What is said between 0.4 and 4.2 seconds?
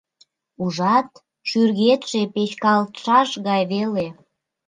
Ужат, шӱргетше печкалтшаш гай веле.